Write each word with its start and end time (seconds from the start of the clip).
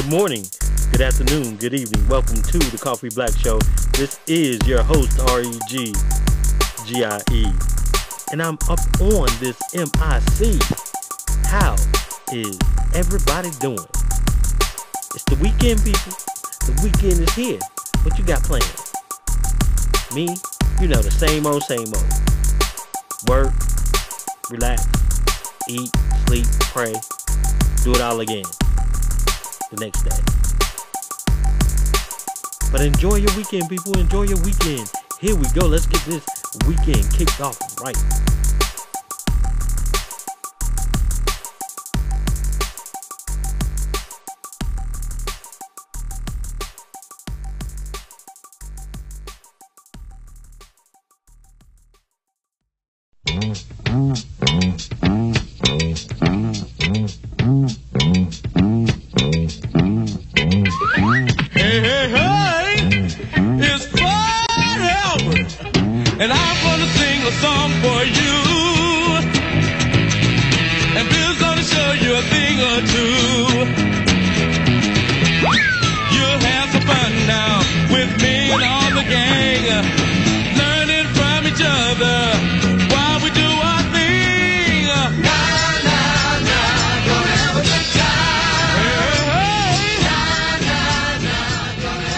good 0.00 0.10
morning, 0.10 0.46
good 0.92 1.02
afternoon, 1.02 1.56
good 1.56 1.74
evening. 1.74 2.08
Welcome 2.08 2.36
to 2.36 2.58
the 2.58 2.78
Coffee 2.78 3.10
Black 3.10 3.36
Show. 3.36 3.58
This 3.92 4.18
is 4.26 4.58
your 4.66 4.82
host, 4.82 5.20
R-E-G, 5.28 5.92
G-I-E. 6.86 7.46
And 8.32 8.40
I'm 8.40 8.56
up 8.70 8.78
on 8.98 9.28
this 9.40 9.60
M-I-C. 9.74 10.58
How 11.44 11.74
is 12.32 12.58
everybody 12.94 13.50
doing? 13.60 13.84
It's 15.12 15.24
the 15.24 15.36
weekend, 15.42 15.84
people. 15.84 16.16
The 16.64 16.80
weekend 16.82 17.20
is 17.20 17.34
here. 17.34 17.58
What 18.02 18.18
you 18.18 18.24
got 18.24 18.42
planned? 18.42 18.64
Me, 20.14 20.34
you 20.80 20.88
know, 20.88 21.02
the 21.02 21.10
same 21.10 21.46
old, 21.46 21.62
same 21.64 21.92
old. 21.92 22.08
Work, 23.28 23.52
relax, 24.48 24.86
eat, 25.68 25.90
sleep, 26.26 26.46
pray, 26.72 26.94
do 27.84 27.92
it 27.92 28.00
all 28.00 28.20
again 28.20 28.44
the 29.70 29.84
next 29.84 30.02
day. 30.02 30.20
But 32.72 32.82
enjoy 32.82 33.16
your 33.16 33.34
weekend, 33.36 33.68
people. 33.68 33.98
Enjoy 33.98 34.22
your 34.22 34.40
weekend. 34.42 34.90
Here 35.20 35.34
we 35.34 35.46
go. 35.54 35.66
Let's 35.66 35.86
get 35.86 36.00
this 36.06 36.24
weekend 36.66 37.10
kicked 37.12 37.40
off 37.40 37.58
right. 37.82 37.96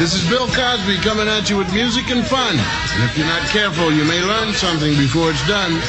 This 0.03 0.15
is 0.15 0.29
Bill 0.29 0.49
Cosby 0.49 0.97
coming 0.97 1.29
at 1.29 1.49
you 1.49 1.57
with 1.57 1.73
music 1.73 2.11
and 2.11 2.27
fun. 2.27 2.57
And 2.59 3.05
if 3.05 3.17
you're 3.17 3.25
not 3.25 3.43
careful, 3.51 3.93
you 3.93 4.05
may 4.05 4.21
learn 4.21 4.53
something 4.53 4.97
before 4.97 5.31
it's 5.31 5.47
done. 5.47 5.81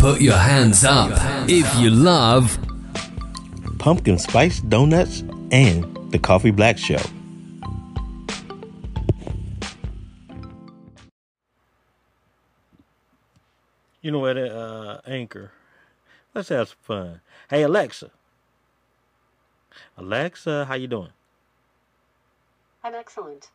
Put 0.00 0.20
your 0.20 0.38
hands 0.38 0.82
up 0.82 1.12
if 1.48 1.72
you 1.78 1.90
love 1.90 2.58
Pumpkin 3.86 4.18
spice 4.18 4.58
donuts 4.58 5.20
and 5.52 6.10
the 6.10 6.18
Coffee 6.18 6.50
Black 6.50 6.76
Show. 6.76 6.98
You 14.02 14.10
know 14.10 14.18
what, 14.18 14.36
uh, 14.36 15.02
Anchor? 15.06 15.52
Let's 16.34 16.48
have 16.48 16.70
some 16.70 16.78
fun. 16.82 17.20
Hey, 17.48 17.62
Alexa. 17.62 18.10
Alexa, 19.96 20.64
how 20.64 20.74
you 20.74 20.88
doing? 20.88 21.12
I'm 22.82 22.96
excellent. 22.96 23.50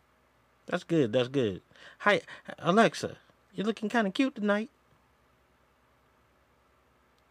That's 0.66 0.86
good. 0.86 1.12
That's 1.12 1.28
good. 1.28 1.62
Hi, 2.00 2.22
Alexa. 2.58 3.18
You're 3.54 3.66
looking 3.66 3.90
kind 3.90 4.08
of 4.08 4.14
cute 4.14 4.36
tonight. 4.36 4.70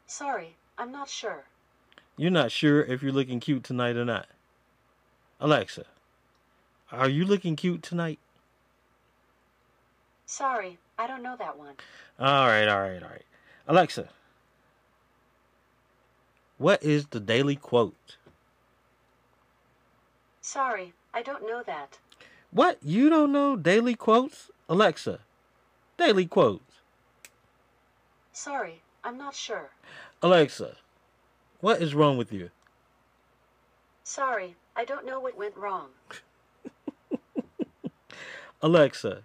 Sorry, 0.06 0.56
I'm 0.76 0.92
not 0.92 1.08
sure. 1.08 1.46
You're 2.20 2.30
not 2.30 2.52
sure 2.52 2.82
if 2.82 3.02
you're 3.02 3.14
looking 3.14 3.40
cute 3.40 3.64
tonight 3.64 3.96
or 3.96 4.04
not. 4.04 4.26
Alexa, 5.40 5.86
are 6.92 7.08
you 7.08 7.24
looking 7.24 7.56
cute 7.56 7.82
tonight? 7.82 8.18
Sorry, 10.26 10.76
I 10.98 11.06
don't 11.06 11.22
know 11.22 11.34
that 11.38 11.56
one. 11.56 11.76
All 12.18 12.46
right, 12.46 12.68
all 12.68 12.82
right, 12.82 13.02
all 13.02 13.08
right. 13.08 13.24
Alexa, 13.66 14.10
what 16.58 16.82
is 16.82 17.06
the 17.06 17.20
daily 17.20 17.56
quote? 17.56 18.18
Sorry, 20.42 20.92
I 21.14 21.22
don't 21.22 21.46
know 21.46 21.62
that. 21.64 22.00
What? 22.50 22.76
You 22.82 23.08
don't 23.08 23.32
know 23.32 23.56
daily 23.56 23.94
quotes? 23.94 24.50
Alexa, 24.68 25.20
daily 25.96 26.26
quotes. 26.26 26.82
Sorry, 28.34 28.82
I'm 29.02 29.16
not 29.16 29.34
sure. 29.34 29.70
Alexa, 30.22 30.76
what 31.60 31.82
is 31.82 31.94
wrong 31.94 32.16
with 32.16 32.32
you? 32.32 32.50
Sorry, 34.04 34.56
I 34.74 34.84
don't 34.84 35.06
know 35.06 35.20
what 35.20 35.36
went 35.36 35.56
wrong. 35.56 35.88
Alexa. 38.62 39.22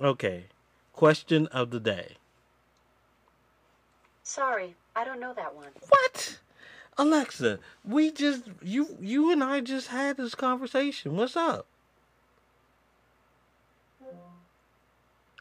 Okay. 0.00 0.46
Question 0.92 1.46
of 1.48 1.70
the 1.70 1.80
day. 1.80 2.16
Sorry, 4.22 4.74
I 4.94 5.04
don't 5.04 5.20
know 5.20 5.32
that 5.34 5.54
one. 5.54 5.70
What? 5.88 6.38
Alexa, 6.98 7.58
we 7.84 8.10
just 8.10 8.44
you 8.62 8.96
you 9.00 9.32
and 9.32 9.42
I 9.42 9.60
just 9.60 9.88
had 9.88 10.16
this 10.16 10.34
conversation. 10.34 11.16
What's 11.16 11.36
up? 11.36 11.66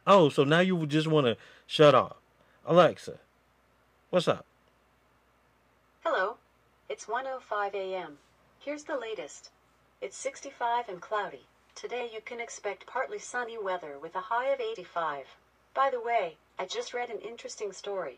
Oh, 0.07 0.29
so 0.29 0.43
now 0.43 0.61
you 0.61 0.85
just 0.87 1.07
want 1.07 1.27
to 1.27 1.37
shut 1.67 1.93
off. 1.93 2.17
Alexa, 2.65 3.19
what's 4.09 4.27
up? 4.27 4.45
Hello, 6.03 6.37
it's 6.89 7.05
1:05 7.05 7.75
a.m. 7.75 8.17
Here's 8.57 8.85
the 8.85 8.97
latest. 8.97 9.51
It's 10.01 10.17
65 10.17 10.89
and 10.89 10.99
cloudy. 10.99 11.45
Today 11.75 12.09
you 12.11 12.21
can 12.21 12.39
expect 12.39 12.87
partly 12.87 13.19
sunny 13.19 13.55
weather 13.55 13.99
with 13.99 14.15
a 14.15 14.21
high 14.21 14.47
of 14.47 14.59
85. 14.59 15.27
By 15.75 15.91
the 15.91 16.01
way, 16.01 16.37
I 16.57 16.65
just 16.65 16.95
read 16.95 17.11
an 17.11 17.19
interesting 17.19 17.71
story. 17.71 18.17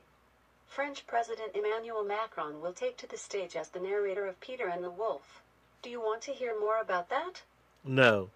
French 0.66 1.06
President 1.06 1.58
Emmanuel 1.58 2.06
Macron 2.06 2.62
will 2.62 2.72
take 2.72 2.96
to 3.00 3.08
the 3.08 3.18
stage 3.18 3.58
as 3.58 3.68
the 3.68 3.82
narrator 3.82 4.28
of 4.28 4.40
Peter 4.40 4.70
and 4.70 4.82
the 4.82 4.90
Wolf. 4.90 5.44
Do 5.82 5.90
you 5.90 6.00
want 6.00 6.22
to 6.22 6.32
hear 6.32 6.58
more 6.58 6.80
about 6.80 7.10
that? 7.10 7.42
No. 7.84 8.30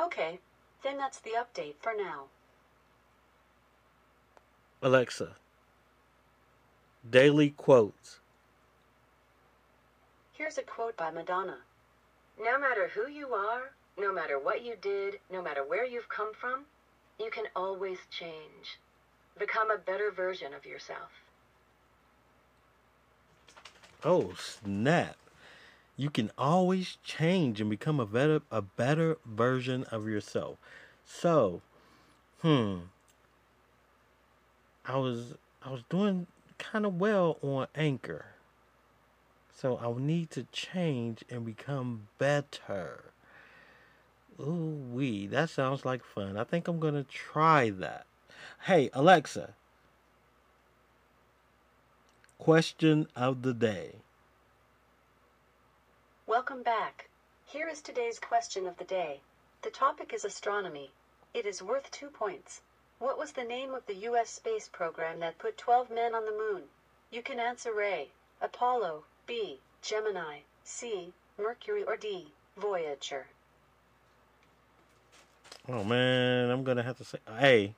Okay, 0.00 0.40
then 0.82 0.96
that's 0.96 1.20
the 1.20 1.36
update 1.36 1.74
for 1.78 1.92
now. 1.94 2.28
Alexa. 4.80 5.36
Daily 7.08 7.50
quotes. 7.50 8.20
Here's 10.32 10.58
a 10.58 10.62
quote 10.62 10.96
by 10.96 11.10
Madonna 11.10 11.58
No 12.38 12.58
matter 12.58 12.90
who 12.94 13.08
you 13.08 13.34
are, 13.34 13.72
no 13.98 14.12
matter 14.12 14.38
what 14.38 14.64
you 14.64 14.74
did, 14.80 15.20
no 15.30 15.42
matter 15.42 15.62
where 15.64 15.84
you've 15.84 16.08
come 16.08 16.32
from, 16.32 16.64
you 17.20 17.30
can 17.30 17.44
always 17.54 17.98
change. 18.10 18.78
Become 19.38 19.70
a 19.70 19.78
better 19.78 20.10
version 20.10 20.54
of 20.54 20.64
yourself. 20.64 21.10
Oh, 24.02 24.32
snap. 24.38 25.16
You 25.96 26.10
can 26.10 26.30
always 26.36 26.98
change 27.04 27.60
and 27.60 27.70
become 27.70 28.00
a 28.00 28.06
better 28.06 28.40
a 28.50 28.62
better 28.62 29.18
version 29.24 29.84
of 29.84 30.08
yourself. 30.08 30.56
So, 31.04 31.60
hmm. 32.40 32.78
I 34.86 34.96
was 34.96 35.34
I 35.62 35.70
was 35.70 35.82
doing 35.88 36.26
kind 36.58 36.86
of 36.86 37.00
well 37.00 37.38
on 37.42 37.66
Anchor. 37.74 38.26
So 39.52 39.78
I 39.78 39.92
need 40.00 40.30
to 40.32 40.44
change 40.52 41.24
and 41.30 41.44
become 41.44 42.08
better. 42.18 43.12
Ooh 44.40 44.80
wee, 44.92 45.26
that 45.28 45.50
sounds 45.50 45.84
like 45.84 46.04
fun. 46.04 46.36
I 46.36 46.44
think 46.44 46.66
I'm 46.66 46.80
gonna 46.80 47.04
try 47.04 47.70
that. 47.70 48.06
Hey 48.62 48.90
Alexa. 48.92 49.54
Question 52.38 53.06
of 53.14 53.42
the 53.42 53.54
day. 53.54 53.96
Welcome 56.26 56.62
back. 56.62 57.08
Here 57.46 57.68
is 57.68 57.80
today's 57.80 58.18
question 58.18 58.66
of 58.66 58.76
the 58.76 58.84
day. 58.84 59.20
The 59.62 59.70
topic 59.70 60.12
is 60.12 60.24
astronomy. 60.24 60.90
It 61.32 61.46
is 61.46 61.62
worth 61.62 61.90
two 61.90 62.08
points. 62.08 62.60
What 62.98 63.18
was 63.18 63.32
the 63.32 63.44
name 63.44 63.74
of 63.74 63.86
the 63.86 63.94
U.S. 64.08 64.30
space 64.30 64.68
program 64.68 65.20
that 65.20 65.38
put 65.38 65.58
12 65.58 65.90
men 65.90 66.14
on 66.14 66.24
the 66.24 66.32
moon? 66.32 66.70
You 67.10 67.22
can 67.22 67.40
answer 67.40 67.82
A. 67.82 68.10
Apollo, 68.40 69.04
B. 69.26 69.60
Gemini, 69.82 70.40
C. 70.64 71.12
Mercury, 71.36 71.84
or 71.84 71.96
D. 71.96 72.32
Voyager. 72.56 73.26
Oh 75.68 75.84
man, 75.84 76.50
I'm 76.50 76.64
gonna 76.64 76.82
have 76.82 76.98
to 76.98 77.04
say 77.04 77.18
A. 77.40 77.74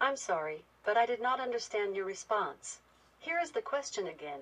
I'm 0.00 0.16
sorry, 0.16 0.64
but 0.84 0.96
I 0.96 1.06
did 1.06 1.20
not 1.20 1.40
understand 1.40 1.96
your 1.96 2.04
response. 2.04 2.80
Here 3.18 3.38
is 3.40 3.52
the 3.52 3.62
question 3.62 4.06
again. 4.06 4.40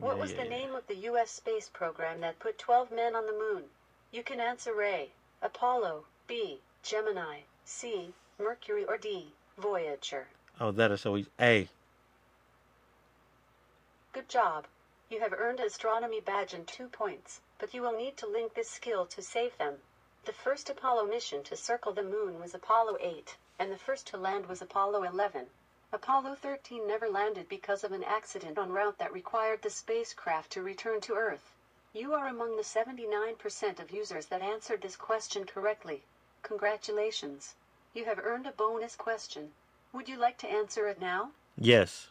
What 0.00 0.16
Yeah, 0.16 0.22
was 0.22 0.32
yeah, 0.32 0.36
the 0.36 0.44
yeah. 0.44 0.50
name 0.50 0.74
of 0.74 0.86
the 0.86 0.96
U.S. 1.10 1.30
space 1.30 1.68
program 1.68 2.20
that 2.20 2.40
put 2.40 2.58
12 2.58 2.90
men 2.90 3.14
on 3.16 3.26
the 3.26 3.32
moon? 3.32 3.70
You 4.10 4.22
can 4.22 4.40
answer 4.40 4.82
A. 4.82 5.12
Apollo, 5.42 6.06
B. 6.26 6.60
Gemini, 6.82 7.40
C. 7.70 8.14
Mercury, 8.38 8.86
or 8.86 8.96
D. 8.96 9.34
Voyager. 9.58 10.28
Oh, 10.58 10.70
that 10.72 10.90
is 10.90 11.02
so 11.02 11.18
easy. 11.18 11.30
A. 11.38 11.68
Good 14.14 14.26
job. 14.30 14.66
You 15.10 15.20
have 15.20 15.34
earned 15.34 15.60
an 15.60 15.66
astronomy 15.66 16.20
badge 16.20 16.54
and 16.54 16.66
two 16.66 16.88
points, 16.88 17.42
but 17.58 17.74
you 17.74 17.82
will 17.82 17.92
need 17.92 18.16
to 18.16 18.26
link 18.26 18.54
this 18.54 18.70
skill 18.70 19.04
to 19.08 19.20
save 19.20 19.58
them. 19.58 19.82
The 20.24 20.32
first 20.32 20.70
Apollo 20.70 21.08
mission 21.08 21.42
to 21.44 21.56
circle 21.56 21.92
the 21.92 22.02
moon 22.02 22.40
was 22.40 22.54
Apollo 22.54 22.96
8, 23.00 23.36
and 23.58 23.70
the 23.70 23.76
first 23.76 24.06
to 24.06 24.16
land 24.16 24.46
was 24.46 24.62
Apollo 24.62 25.02
11. 25.02 25.50
Apollo 25.92 26.36
13 26.36 26.86
never 26.86 27.06
landed 27.06 27.50
because 27.50 27.84
of 27.84 27.92
an 27.92 28.02
accident 28.02 28.56
en 28.56 28.72
route 28.72 28.96
that 28.96 29.12
required 29.12 29.60
the 29.60 29.68
spacecraft 29.68 30.50
to 30.52 30.62
return 30.62 31.02
to 31.02 31.16
Earth. 31.16 31.54
You 31.92 32.14
are 32.14 32.28
among 32.28 32.56
the 32.56 32.62
79% 32.62 33.78
of 33.78 33.90
users 33.90 34.24
that 34.28 34.40
answered 34.40 34.80
this 34.80 34.96
question 34.96 35.44
correctly. 35.44 36.04
Congratulations. 36.42 37.54
You 37.94 38.04
have 38.04 38.20
earned 38.22 38.46
a 38.46 38.52
bonus 38.52 38.96
question. 38.96 39.48
Would 39.92 40.08
you 40.08 40.18
like 40.18 40.38
to 40.38 40.50
answer 40.50 40.88
it 40.88 41.00
now? 41.00 41.30
Yes. 41.56 42.08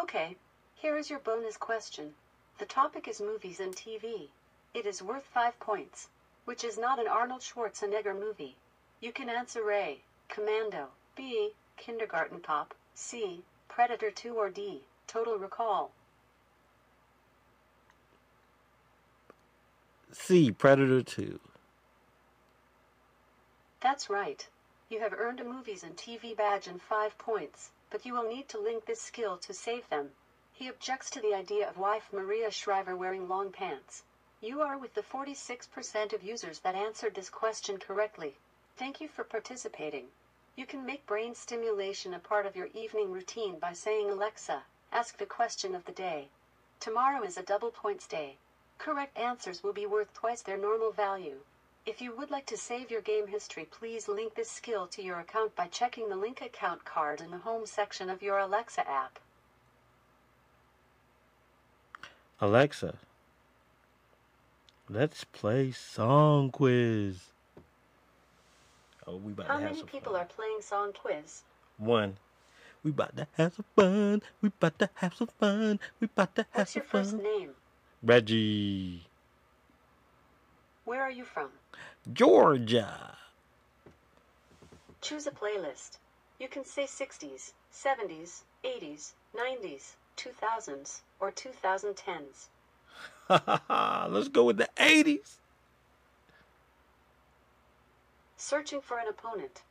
Okay, 0.00 0.36
here 0.74 0.96
is 0.96 1.10
your 1.10 1.18
bonus 1.18 1.56
question. 1.56 2.14
The 2.58 2.64
topic 2.64 3.08
is 3.08 3.20
movies 3.20 3.60
and 3.60 3.74
TV. 3.74 4.28
It 4.74 4.86
is 4.86 5.02
worth 5.02 5.24
5 5.24 5.58
points, 5.60 6.08
which 6.44 6.64
is 6.64 6.78
not 6.78 6.98
an 6.98 7.08
Arnold 7.08 7.40
Schwarzenegger 7.40 8.18
movie. 8.18 8.56
You 9.00 9.12
can 9.12 9.28
answer 9.28 9.70
A. 9.70 10.00
Commando, 10.28 10.88
B. 11.16 11.50
Kindergarten 11.76 12.40
Cop, 12.40 12.74
C. 12.94 13.42
Predator 13.68 14.10
2 14.10 14.34
or 14.34 14.48
D. 14.48 14.82
Total 15.06 15.36
Recall. 15.36 15.90
C. 20.12 20.50
Predator 20.50 21.02
2. 21.02 21.40
That's 23.82 24.08
right. 24.08 24.48
You 24.88 25.00
have 25.00 25.12
earned 25.12 25.40
a 25.40 25.44
movies 25.44 25.82
and 25.82 25.96
TV 25.96 26.36
badge 26.36 26.68
and 26.68 26.80
5 26.80 27.18
points, 27.18 27.72
but 27.90 28.06
you 28.06 28.14
will 28.14 28.28
need 28.28 28.48
to 28.50 28.60
link 28.60 28.86
this 28.86 29.02
skill 29.02 29.36
to 29.38 29.52
save 29.52 29.88
them. 29.88 30.10
He 30.52 30.68
objects 30.68 31.10
to 31.10 31.20
the 31.20 31.34
idea 31.34 31.68
of 31.68 31.76
wife 31.76 32.12
Maria 32.12 32.52
Shriver 32.52 32.94
wearing 32.94 33.28
long 33.28 33.50
pants. 33.50 34.04
You 34.40 34.60
are 34.60 34.78
with 34.78 34.94
the 34.94 35.02
46% 35.02 36.12
of 36.12 36.22
users 36.22 36.60
that 36.60 36.76
answered 36.76 37.14
this 37.14 37.28
question 37.28 37.78
correctly. 37.78 38.36
Thank 38.76 39.00
you 39.00 39.08
for 39.08 39.24
participating. 39.24 40.06
You 40.54 40.64
can 40.64 40.86
make 40.86 41.04
brain 41.06 41.34
stimulation 41.34 42.14
a 42.14 42.20
part 42.20 42.46
of 42.46 42.54
your 42.54 42.68
evening 42.74 43.10
routine 43.10 43.58
by 43.58 43.72
saying, 43.72 44.10
Alexa, 44.10 44.62
ask 44.92 45.18
the 45.18 45.26
question 45.26 45.74
of 45.74 45.84
the 45.86 45.92
day. 45.92 46.28
Tomorrow 46.78 47.24
is 47.24 47.36
a 47.36 47.42
double 47.42 47.70
points 47.70 48.06
day. 48.06 48.36
Correct 48.78 49.18
answers 49.18 49.64
will 49.64 49.72
be 49.72 49.86
worth 49.86 50.12
twice 50.12 50.42
their 50.42 50.56
normal 50.56 50.92
value. 50.92 51.40
If 51.84 52.00
you 52.00 52.14
would 52.16 52.30
like 52.30 52.46
to 52.46 52.56
save 52.56 52.90
your 52.90 53.00
game 53.00 53.26
history, 53.26 53.66
please 53.68 54.06
link 54.06 54.34
this 54.34 54.50
skill 54.50 54.86
to 54.88 55.02
your 55.02 55.18
account 55.18 55.56
by 55.56 55.66
checking 55.66 56.08
the 56.08 56.16
link 56.16 56.40
account 56.40 56.84
card 56.84 57.20
in 57.20 57.30
the 57.32 57.38
home 57.38 57.66
section 57.66 58.08
of 58.08 58.22
your 58.22 58.38
Alexa 58.38 58.88
app. 58.88 59.18
Alexa. 62.40 62.94
Let's 64.88 65.24
play 65.24 65.72
song 65.72 66.50
quiz. 66.50 67.18
Oh, 69.06 69.16
we 69.16 69.32
about 69.32 69.48
How 69.48 69.56
to 69.58 69.62
have 69.62 69.72
many 69.72 69.82
people 69.84 70.12
fun. 70.12 70.22
are 70.22 70.26
playing 70.26 70.60
song 70.60 70.92
quiz? 70.92 71.42
One. 71.78 72.16
We 72.84 72.90
about 72.90 73.16
to 73.16 73.26
have 73.36 73.54
some 73.54 73.64
fun. 73.76 74.22
We 74.40 74.48
about 74.48 74.78
to 74.78 74.90
have 74.94 75.14
some 75.14 75.28
fun. 75.38 75.80
We 76.00 76.06
about 76.06 76.34
to 76.36 76.46
have 76.52 76.60
What's 76.60 76.72
some 76.72 76.80
your 76.80 76.88
first 76.88 77.14
name? 77.14 77.50
Reggie. 78.02 79.06
Where 80.92 81.00
are 81.00 81.10
you 81.10 81.24
from? 81.24 81.48
Georgia. 82.12 83.16
Choose 85.00 85.26
a 85.26 85.30
playlist. 85.30 85.96
You 86.38 86.48
can 86.48 86.66
say 86.66 86.82
60s, 86.82 87.52
70s, 87.72 88.42
80s, 88.62 89.12
90s, 89.34 89.94
2000s, 90.18 91.00
or 91.18 91.32
2010s. 91.32 92.48
Let's 94.12 94.28
go 94.28 94.44
with 94.44 94.58
the 94.58 94.68
80s. 94.76 95.38
Searching 98.36 98.82
for 98.82 98.98
an 98.98 99.08
opponent. 99.08 99.62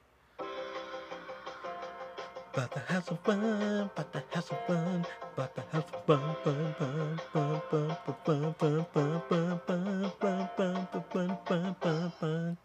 About 2.53 2.71
to 2.73 2.79
have 2.79 3.05
some 3.05 3.17
fun, 3.17 3.89
about 3.95 4.11
to 4.11 4.23
have 4.31 4.43
some 4.43 4.57
fun, 4.67 5.05
about 5.33 5.55
to 5.55 5.61
have 5.71 5.85
some 5.89 6.01
fun, 6.05 6.35
fun, 6.43 6.75
fun, 6.75 7.17
fun, 7.31 7.61
fun, 7.69 7.97
fun, 8.21 8.55
fun, 8.59 8.85
fun, 8.89 9.21
fun, 9.29 9.61
fun, 9.69 10.11
fun, 10.19 10.49
fun, 10.57 10.87
fun, 11.09 11.37
fun, 11.45 11.75
fun, 11.75 12.11
fun. 12.19 12.57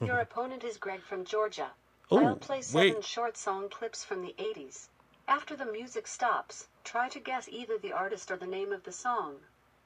Your 0.00 0.20
opponent 0.20 0.64
is 0.64 0.78
Greg 0.78 1.02
from 1.02 1.26
Georgia. 1.26 1.70
Ooh, 2.10 2.24
I'll 2.24 2.36
play 2.36 2.62
seven 2.62 2.94
wait. 2.94 3.04
short 3.04 3.36
song 3.36 3.68
clips 3.68 4.04
from 4.04 4.22
the 4.22 4.34
80s. 4.38 4.88
After 5.26 5.54
the 5.54 5.66
music 5.66 6.06
stops, 6.06 6.68
try 6.82 7.10
to 7.10 7.20
guess 7.20 7.46
either 7.50 7.76
the 7.76 7.92
artist 7.92 8.30
or 8.30 8.38
the 8.38 8.46
name 8.46 8.72
of 8.72 8.84
the 8.84 8.92
song. 8.92 9.34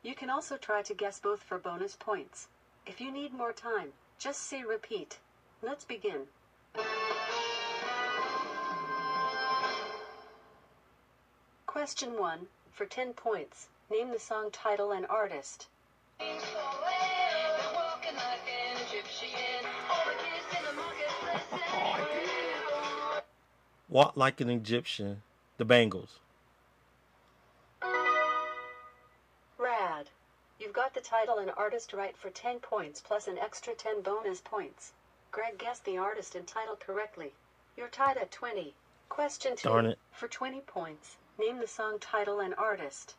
You 0.05 0.15
can 0.15 0.31
also 0.31 0.57
try 0.57 0.83
to 0.83 0.95
guess 0.95 1.19
both 1.19 1.43
for 1.43 1.59
bonus 1.59 1.97
points. 1.97 2.47
If 2.87 3.01
you 3.01 3.11
need 3.11 3.35
more 3.35 3.53
time, 3.53 3.95
just 4.19 4.43
say 4.43 4.63
repeat. 4.63 5.19
Let's 5.61 5.85
begin. 5.85 6.29
Question 11.73 12.19
1, 12.19 12.49
for 12.71 12.85
10 12.85 13.15
points. 13.15 13.69
Name 13.91 14.11
the 14.11 14.19
song 14.19 14.51
title 14.53 14.93
and 14.93 15.07
artist. 15.07 15.69
Walk 23.89 24.13
like 24.17 24.43
an 24.43 24.51
Egyptian. 24.51 25.23
The 25.57 25.65
Bangles. 25.65 26.19
Rad. 29.57 30.11
You've 30.61 30.75
got 30.75 30.93
the 30.93 31.01
title 31.01 31.39
and 31.39 31.51
artist 31.57 31.95
right 31.95 32.15
for 32.19 32.29
10 32.29 32.59
points 32.59 33.01
plus 33.01 33.27
an 33.27 33.39
extra 33.39 33.73
10 33.73 34.03
bonus 34.03 34.43
points. 34.43 34.93
Greg 35.31 35.57
guessed 35.57 35.87
the 35.87 35.97
artist 35.97 36.35
and 36.35 36.47
title 36.47 36.77
correctly. 36.77 37.33
You're 37.79 37.89
tied 37.89 38.19
at 38.19 38.31
20. 38.31 38.75
Question 39.09 39.57
2. 39.57 39.69
Darn 39.69 39.87
it. 39.87 39.99
For 40.13 40.29
20 40.29 40.61
points, 40.61 41.17
name 41.39 41.59
the 41.59 41.67
song 41.67 41.99
title 42.01 42.41
and 42.41 42.55
artist. 42.57 43.15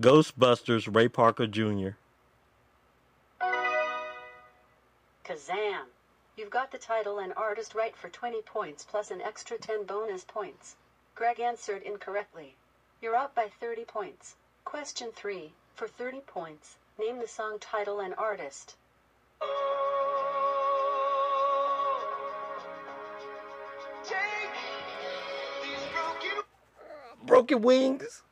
Ghostbusters, 0.00 0.92
Ray 0.92 1.08
Parker 1.08 1.46
Jr. 1.46 1.90
Kazam. 5.24 5.86
You've 6.36 6.50
got 6.50 6.72
the 6.72 6.78
title 6.78 7.20
and 7.20 7.32
artist 7.36 7.74
right 7.74 7.96
for 7.96 8.08
20 8.08 8.42
points 8.42 8.84
plus 8.84 9.10
an 9.12 9.20
extra 9.20 9.56
10 9.56 9.84
bonus 9.84 10.24
points. 10.24 10.76
Greg 11.14 11.38
answered 11.38 11.82
incorrectly. 11.82 12.56
You're 13.00 13.14
up 13.14 13.34
by 13.34 13.48
30 13.60 13.84
points. 13.84 14.34
Question 14.64 15.12
3. 15.12 15.52
For 15.76 15.86
30 15.86 16.20
points, 16.20 16.76
name 16.98 17.18
the 17.18 17.28
song 17.28 17.58
title 17.60 18.00
and 18.00 18.14
artist. 18.16 18.74
Broken 27.26 27.62
Wings. 27.62 28.22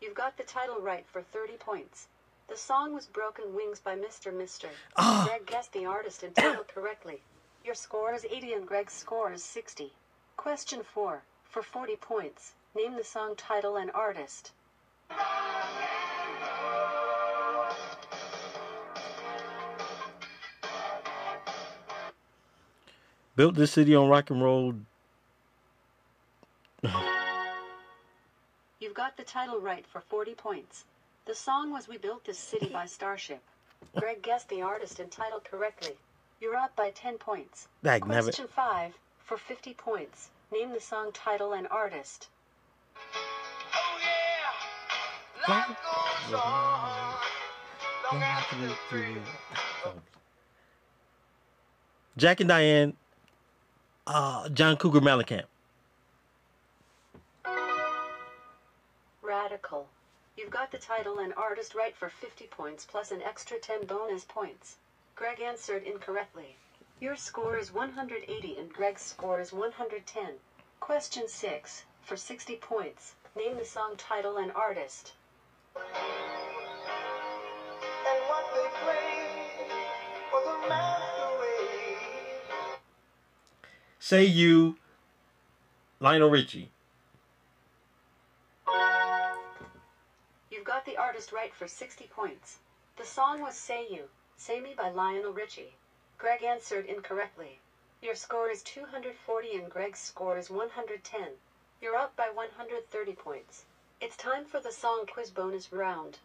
You've 0.00 0.14
got 0.14 0.36
the 0.36 0.42
title 0.42 0.78
right 0.80 1.06
for 1.10 1.22
30 1.22 1.54
points. 1.54 2.08
The 2.48 2.56
song 2.56 2.92
was 2.92 3.06
Broken 3.06 3.54
Wings 3.54 3.80
by 3.80 3.96
Mr. 3.96 4.36
Mister. 4.36 4.68
Ah. 4.98 5.24
Greg 5.26 5.46
guessed 5.46 5.72
the 5.72 5.86
artist 5.86 6.22
and 6.22 6.36
title 6.36 6.64
correctly. 6.64 7.22
Your 7.64 7.74
score 7.74 8.12
is 8.12 8.26
80 8.26 8.52
and 8.52 8.66
Greg's 8.66 8.92
score 8.92 9.32
is 9.32 9.42
60. 9.42 9.90
Question 10.36 10.82
4. 10.82 11.22
For 11.44 11.62
40 11.62 11.96
points, 11.96 12.52
name 12.76 12.96
the 12.96 13.04
song 13.04 13.34
title 13.34 13.76
and 13.76 13.90
artist. 13.92 14.52
Built 23.34 23.54
this 23.54 23.72
city 23.72 23.94
on 23.94 24.08
rock 24.10 24.28
and 24.28 24.42
roll. 24.42 24.74
Got 28.94 29.16
the 29.16 29.24
title 29.24 29.58
right 29.58 29.84
for 29.86 30.00
40 30.00 30.34
points. 30.34 30.84
The 31.26 31.34
song 31.34 31.72
was 31.72 31.88
We 31.88 31.98
Built 31.98 32.24
This 32.24 32.38
City 32.38 32.68
by 32.72 32.86
Starship. 32.86 33.42
Greg 33.96 34.22
guessed 34.22 34.48
the 34.48 34.62
artist 34.62 35.00
and 35.00 35.10
title 35.10 35.40
correctly. 35.40 35.94
You're 36.40 36.54
up 36.54 36.76
by 36.76 36.90
10 36.90 37.18
points. 37.18 37.66
Dag 37.82 38.04
nabbit. 38.04 38.22
Question 38.22 38.46
5 38.46 38.92
for 39.18 39.36
50 39.36 39.74
points. 39.74 40.28
Name 40.52 40.72
the 40.72 40.80
song 40.80 41.10
title 41.12 41.54
and 41.54 41.66
artist. 41.68 42.28
Jack 52.16 52.40
and 52.40 52.48
Diane, 52.48 52.94
uh, 54.06 54.48
John 54.50 54.76
Cougar 54.76 55.00
Mellencamp. 55.00 55.44
Radical. 59.54 59.86
You've 60.36 60.50
got 60.50 60.72
the 60.72 60.78
title 60.78 61.20
and 61.20 61.32
artist 61.34 61.76
right 61.76 61.94
for 61.94 62.08
50 62.08 62.48
points 62.48 62.84
plus 62.84 63.12
an 63.12 63.22
extra 63.22 63.56
10 63.56 63.86
bonus 63.86 64.24
points. 64.24 64.78
Greg 65.14 65.40
answered 65.40 65.84
incorrectly. 65.84 66.56
Your 67.00 67.14
score 67.14 67.56
is 67.56 67.72
180 67.72 68.58
and 68.58 68.72
Greg's 68.72 69.02
score 69.02 69.38
is 69.40 69.52
110. 69.52 70.40
Question 70.80 71.28
6 71.28 71.84
for 72.02 72.16
60 72.16 72.56
points. 72.56 73.14
Name 73.36 73.56
the 73.56 73.64
song 73.64 73.94
title 73.96 74.38
and 74.38 74.50
artist. 74.56 75.12
And 75.76 75.84
what 78.26 78.52
they 78.56 78.66
played 78.82 79.70
was 80.32 80.46
a 80.48 80.68
masquerade. 80.68 82.00
Say 84.00 84.24
you, 84.24 84.78
Lionel 86.00 86.30
Richie. 86.30 86.73
The 90.84 90.96
artist 90.96 91.32
right 91.32 91.54
for 91.54 91.66
60 91.66 92.06
points. 92.06 92.58
The 92.96 93.04
song 93.04 93.40
was 93.40 93.56
Say 93.56 93.86
You, 93.90 94.08
Say 94.36 94.60
Me 94.60 94.74
by 94.76 94.90
Lionel 94.90 95.32
Richie. 95.32 95.76
Greg 96.18 96.42
answered 96.42 96.86
incorrectly. 96.86 97.60
Your 98.02 98.14
score 98.14 98.50
is 98.50 98.62
240 98.62 99.56
and 99.56 99.70
Greg's 99.70 100.00
score 100.00 100.36
is 100.36 100.50
110. 100.50 101.22
You're 101.80 101.96
up 101.96 102.14
by 102.16 102.28
130 102.30 103.12
points. 103.14 103.64
It's 104.00 104.16
time 104.16 104.44
for 104.44 104.60
the 104.60 104.72
song 104.72 105.06
quiz 105.10 105.30
bonus 105.30 105.72
round. 105.72 106.18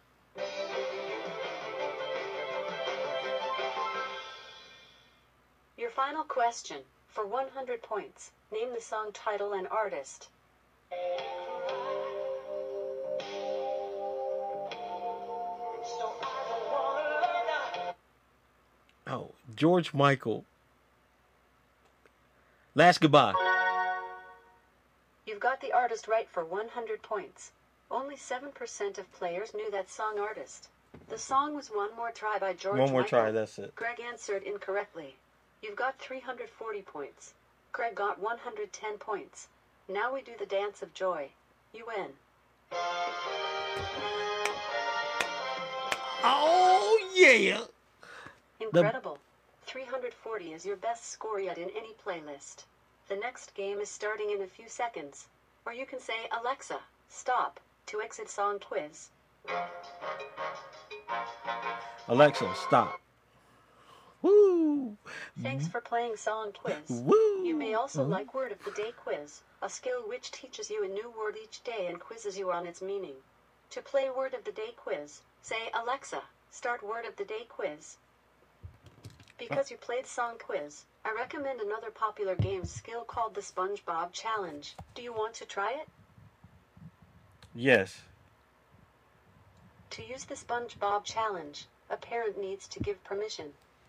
Your 5.76 5.90
final 5.90 6.24
question 6.24 6.82
for 7.08 7.26
100 7.26 7.82
points. 7.82 8.32
Name 8.52 8.74
the 8.74 8.80
song 8.80 9.10
title 9.12 9.54
and 9.54 9.66
artist. 9.68 10.28
George 19.56 19.92
Michael. 19.94 20.44
Last 22.74 23.00
goodbye. 23.00 23.34
You've 25.26 25.40
got 25.40 25.60
the 25.60 25.72
artist 25.72 26.08
right 26.08 26.28
for 26.28 26.44
100 26.44 27.02
points. 27.02 27.52
Only 27.90 28.16
7% 28.16 28.98
of 28.98 29.12
players 29.12 29.54
knew 29.54 29.70
that 29.70 29.90
song 29.90 30.18
artist. 30.18 30.68
The 31.08 31.18
song 31.18 31.54
was 31.54 31.68
One 31.68 31.94
More 31.96 32.10
Try 32.10 32.38
by 32.38 32.52
George 32.52 32.78
One 32.78 32.90
more 32.90 33.02
Michael. 33.02 33.18
try, 33.18 33.30
that's 33.30 33.58
it. 33.58 33.74
Greg 33.74 34.00
answered 34.00 34.42
incorrectly. 34.42 35.16
You've 35.62 35.76
got 35.76 35.98
340 35.98 36.82
points. 36.82 37.34
Greg 37.72 37.94
got 37.94 38.20
110 38.20 38.98
points. 38.98 39.48
Now 39.88 40.12
we 40.14 40.22
do 40.22 40.32
the 40.38 40.46
dance 40.46 40.82
of 40.82 40.94
joy. 40.94 41.28
You 41.72 41.84
win. 41.86 42.10
Oh, 46.22 47.10
yeah. 47.14 47.64
Incredible. 48.60 49.18
340 49.70 50.52
is 50.52 50.66
your 50.66 50.74
best 50.74 51.12
score 51.12 51.38
yet 51.38 51.56
in 51.56 51.70
any 51.70 51.94
playlist. 52.04 52.64
The 53.06 53.14
next 53.14 53.54
game 53.54 53.78
is 53.78 53.88
starting 53.88 54.30
in 54.30 54.42
a 54.42 54.46
few 54.48 54.68
seconds. 54.68 55.28
Or 55.64 55.72
you 55.72 55.86
can 55.86 56.00
say, 56.00 56.28
Alexa, 56.40 56.80
stop, 57.08 57.60
to 57.86 58.00
exit 58.00 58.28
song 58.28 58.58
quiz. 58.58 59.10
Alexa, 62.08 62.52
stop. 62.56 63.00
Woo. 64.22 64.96
Thanks 65.40 65.68
for 65.68 65.80
playing 65.80 66.16
Song 66.16 66.50
Quiz. 66.52 66.88
Woo. 66.88 67.44
You 67.44 67.54
may 67.54 67.74
also 67.74 68.02
like 68.02 68.34
Word 68.34 68.50
of 68.50 68.64
the 68.64 68.72
Day 68.72 68.92
Quiz, 69.04 69.42
a 69.62 69.70
skill 69.70 70.02
which 70.08 70.32
teaches 70.32 70.68
you 70.68 70.84
a 70.84 70.88
new 70.88 71.14
word 71.16 71.36
each 71.40 71.62
day 71.62 71.86
and 71.86 72.00
quizzes 72.00 72.36
you 72.36 72.50
on 72.50 72.66
its 72.66 72.82
meaning. 72.82 73.14
To 73.70 73.80
play 73.80 74.10
Word 74.10 74.34
of 74.34 74.42
the 74.42 74.50
Day 74.50 74.72
Quiz, 74.76 75.22
say 75.42 75.70
Alexa, 75.72 76.24
start 76.50 76.82
Word 76.82 77.06
of 77.06 77.14
the 77.14 77.24
Day 77.24 77.46
Quiz. 77.48 77.98
Because 79.40 79.70
you 79.70 79.78
played 79.78 80.06
Song 80.06 80.34
Quiz, 80.38 80.84
I 81.02 81.14
recommend 81.16 81.60
another 81.60 81.90
popular 81.90 82.34
game 82.34 82.66
skill 82.66 83.04
called 83.04 83.34
the 83.34 83.40
SpongeBob 83.40 84.12
Challenge. 84.12 84.76
Do 84.94 85.00
you 85.00 85.14
want 85.14 85.32
to 85.34 85.46
try 85.46 85.70
it? 85.70 85.88
Yes. 87.54 88.02
To 89.90 90.04
use 90.04 90.24
the 90.24 90.34
SpongeBob 90.34 91.04
Challenge, 91.04 91.64
a 91.88 91.96
parent 91.96 92.38
needs 92.38 92.68
to 92.68 92.80
give 92.80 93.02
permission. 93.02 93.46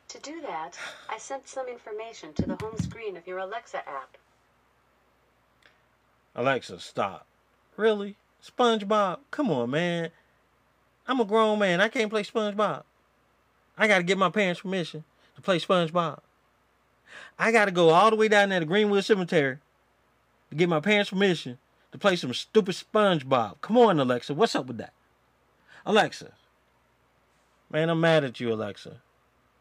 To 0.07 0.19
do 0.21 0.41
that, 0.41 0.79
I 1.09 1.17
sent 1.17 1.49
some 1.49 1.67
information 1.67 2.33
to 2.35 2.43
the 2.43 2.55
home 2.55 2.77
screen 2.77 3.17
of 3.17 3.27
your 3.27 3.39
Alexa 3.39 3.79
app. 3.79 4.17
Alexa, 6.33 6.79
stop. 6.79 7.27
Really? 7.75 8.15
SpongeBob? 8.41 9.19
Come 9.31 9.51
on, 9.51 9.69
man. 9.69 10.11
I'm 11.07 11.19
a 11.19 11.25
grown 11.25 11.59
man. 11.59 11.81
I 11.81 11.89
can't 11.89 12.09
play 12.09 12.23
SpongeBob. 12.23 12.83
I 13.77 13.87
got 13.89 13.97
to 13.97 14.03
get 14.03 14.17
my 14.17 14.29
parents' 14.29 14.61
permission 14.61 15.03
to 15.35 15.41
play 15.41 15.59
SpongeBob. 15.59 16.19
I 17.37 17.51
got 17.51 17.65
to 17.65 17.71
go 17.71 17.89
all 17.89 18.09
the 18.09 18.15
way 18.15 18.27
down 18.27 18.49
there 18.49 18.59
to 18.59 18.65
Greenwood 18.65 19.03
Cemetery 19.03 19.57
to 20.49 20.55
get 20.55 20.69
my 20.69 20.79
parents' 20.79 21.09
permission 21.09 21.57
to 21.91 21.97
play 21.97 22.15
some 22.15 22.33
stupid 22.33 22.75
SpongeBob. 22.75 23.61
Come 23.61 23.77
on, 23.77 23.99
Alexa. 23.99 24.33
What's 24.33 24.55
up 24.55 24.67
with 24.67 24.77
that? 24.77 24.93
Alexa. 25.85 26.33
Man, 27.69 27.89
I'm 27.89 27.99
mad 27.99 28.23
at 28.23 28.39
you, 28.39 28.51
Alexa. 28.53 29.01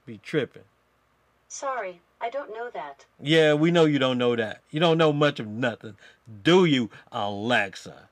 Be 0.06 0.18
tripping. 0.18 0.62
Sorry, 1.48 2.00
I 2.20 2.30
don't 2.30 2.52
know 2.52 2.70
that. 2.72 3.06
Yeah, 3.20 3.54
we 3.54 3.70
know 3.70 3.84
you 3.84 3.98
don't 3.98 4.18
know 4.18 4.36
that. 4.36 4.62
You 4.70 4.80
don't 4.80 4.98
know 4.98 5.12
much 5.12 5.40
of 5.40 5.46
nothing. 5.46 5.96
Do 6.42 6.64
you, 6.64 6.90
Alexa? 7.10 8.08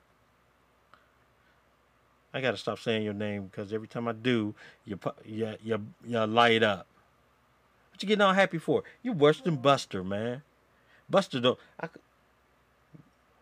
I 2.33 2.41
gotta 2.41 2.57
stop 2.57 2.79
saying 2.79 3.03
your 3.03 3.13
name 3.13 3.45
because 3.45 3.73
every 3.73 3.87
time 3.87 4.07
I 4.07 4.11
do, 4.11 4.53
you 4.85 4.99
you 5.25 5.55
you, 5.63 5.85
you 6.05 6.19
light 6.25 6.63
up. 6.63 6.85
What 7.99 8.03
you 8.03 8.07
getting 8.07 8.21
all 8.21 8.33
happy 8.33 8.59
for? 8.59 8.85
You 9.03 9.11
worse 9.11 9.41
than 9.41 9.57
Buster, 9.57 10.05
man. 10.05 10.43
Buster 11.09 11.41
don't. 11.41 11.59
I 11.81 11.89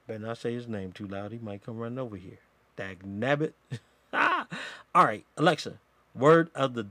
better 0.07 0.17
not 0.17 0.39
say 0.39 0.51
his 0.51 0.67
name 0.67 0.91
too 0.93 1.05
loud. 1.05 1.31
He 1.31 1.37
might 1.37 1.63
come 1.63 1.77
running 1.77 1.99
over 1.99 2.15
here. 2.15 2.39
Dag 2.75 3.03
nabbit. 3.05 3.53
all 4.13 4.47
right, 4.95 5.23
Alexa. 5.37 5.77
Word 6.15 6.49
of 6.55 6.73
the 6.73 6.87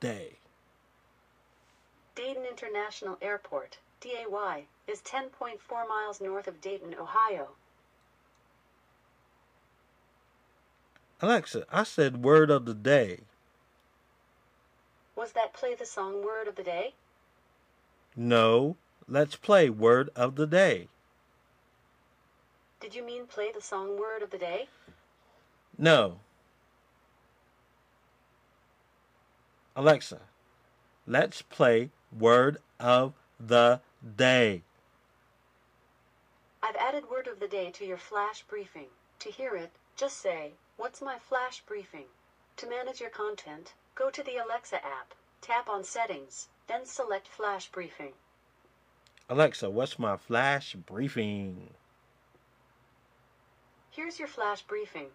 day. 0.00 0.38
Dayton 2.14 2.46
International 2.46 3.18
Airport, 3.20 3.80
DAY, 4.00 4.64
is 4.88 5.02
10.4 5.02 5.58
miles 5.86 6.22
north 6.22 6.48
of 6.48 6.62
Dayton, 6.62 6.94
Ohio. 6.98 7.48
Alexa, 11.20 11.66
I 11.70 11.82
said 11.82 12.24
word 12.24 12.50
of 12.50 12.64
the 12.64 12.72
day. 12.72 13.20
Was 15.14 15.32
that 15.32 15.52
play 15.52 15.74
the 15.74 15.84
song 15.84 16.24
word 16.24 16.48
of 16.48 16.56
the 16.56 16.62
day? 16.62 16.94
No, 18.22 18.76
let's 19.08 19.34
play 19.34 19.70
word 19.70 20.10
of 20.14 20.36
the 20.36 20.46
day. 20.46 20.88
Did 22.78 22.94
you 22.94 23.02
mean 23.02 23.24
play 23.26 23.50
the 23.50 23.62
song 23.62 23.98
word 23.98 24.20
of 24.20 24.28
the 24.28 24.36
day? 24.36 24.68
No. 25.78 26.20
Alexa, 29.74 30.20
let's 31.06 31.40
play 31.40 31.88
word 32.12 32.58
of 32.78 33.14
the 33.40 33.80
day. 34.04 34.64
I've 36.62 36.76
added 36.76 37.08
word 37.10 37.26
of 37.26 37.40
the 37.40 37.48
day 37.48 37.70
to 37.70 37.86
your 37.86 37.96
flash 37.96 38.42
briefing. 38.42 38.88
To 39.20 39.30
hear 39.30 39.56
it, 39.56 39.72
just 39.96 40.18
say, 40.18 40.52
What's 40.76 41.00
my 41.00 41.18
flash 41.18 41.62
briefing? 41.62 42.08
To 42.58 42.68
manage 42.68 43.00
your 43.00 43.08
content, 43.08 43.72
go 43.94 44.10
to 44.10 44.22
the 44.22 44.36
Alexa 44.36 44.84
app, 44.84 45.14
tap 45.40 45.70
on 45.70 45.84
Settings, 45.84 46.48
then 46.70 46.86
select 46.86 47.26
Flash 47.26 47.68
Briefing. 47.72 48.12
Alexa, 49.28 49.68
what's 49.68 49.98
my 49.98 50.16
flash 50.16 50.76
briefing? 50.86 51.70
Here's 53.90 54.20
your 54.20 54.28
flash 54.28 54.62
briefing. 54.62 55.06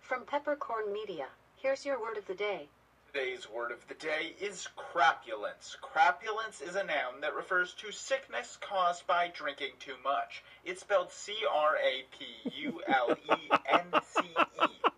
From 0.00 0.24
Peppercorn 0.24 0.92
Media, 0.92 1.26
here's 1.56 1.86
your 1.86 2.00
word 2.00 2.16
of 2.16 2.26
the 2.26 2.34
day. 2.34 2.66
Today's 3.12 3.48
word 3.48 3.70
of 3.70 3.86
the 3.86 3.94
day 3.94 4.34
is 4.40 4.68
crapulence. 4.76 5.76
Crapulence 5.80 6.60
is 6.60 6.74
a 6.74 6.82
noun 6.84 7.20
that 7.20 7.34
refers 7.34 7.74
to 7.74 7.92
sickness 7.92 8.58
caused 8.60 9.06
by 9.06 9.32
drinking 9.32 9.72
too 9.78 9.96
much. 10.02 10.42
It's 10.64 10.80
spelled 10.80 11.12
C 11.12 11.34
R 11.52 11.76
A 11.76 12.04
P 12.16 12.50
U 12.62 12.80
L 12.88 13.12
E 13.12 13.50
N 13.68 14.00
C 14.02 14.22
E. 14.62 14.90